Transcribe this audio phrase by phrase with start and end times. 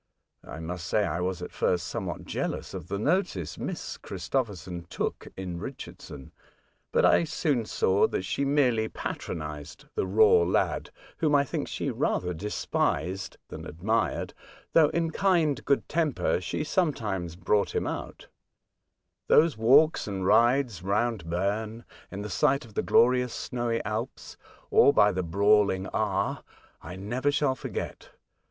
[0.43, 5.27] I must say I was, at first, somewhat jealous of the notice Miss Christopherson took
[5.37, 6.31] in Richardson,
[6.91, 11.91] but I soon saw that she merely patronised the raw lad, whom I think she
[11.91, 14.33] rather despised than admired,
[14.73, 18.25] though, in kind good temper, she sometimes brought him out.
[19.29, 22.23] D 2 36 A Voyage to Other Worlds, Those walks and rides round Berne— in
[22.23, 24.35] the sight of the glorious snowy Alps,
[24.71, 26.43] or by the brawlino^ Aar—
[26.83, 28.09] ^I never shall forg^et.